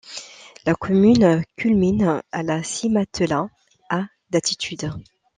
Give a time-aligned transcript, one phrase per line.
[0.65, 3.49] La commune culmine à la Cimatella
[3.87, 4.89] à d'altitude.